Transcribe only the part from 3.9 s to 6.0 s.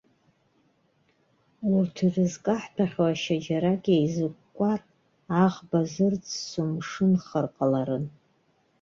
еизыкәкәар, аӷба